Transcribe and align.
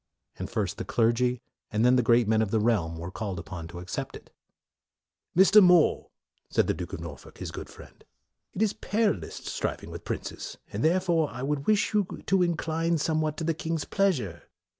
And 0.39 0.49
first 0.49 0.79
the 0.79 0.83
clergy, 0.83 1.43
and 1.71 1.85
then 1.85 1.95
the 1.95 2.01
great 2.01 2.27
men 2.27 2.41
of 2.41 2.49
the 2.49 2.59
realm, 2.59 2.97
were 2.97 3.11
called 3.11 3.37
upon 3.37 3.67
to 3.67 3.77
accept 3.77 4.15
it." 4.15 4.31
Mr. 5.37 5.61
More," 5.61 6.09
said 6.49 6.65
the 6.65 6.73
Duke 6.73 6.93
of 6.93 6.99
Norfolk, 6.99 7.37
his 7.37 7.51
good 7.51 7.69
friend," 7.69 8.03
it 8.55 8.63
is 8.63 8.73
perilous 8.73 9.35
striving 9.35 9.91
with 9.91 10.03
princes, 10.03 10.57
and 10.73 10.83
therefore 10.83 11.29
I 11.29 11.43
would 11.43 11.67
wish 11.67 11.93
MORE 11.93 12.05
45 12.05 12.17
you 12.17 12.23
to 12.23 12.41
incline 12.41 12.97
somewhat 12.97 13.37
to 13.37 13.43
the 13.43 13.53
king's 13.53 13.85
pleasure.'' 13.85 14.41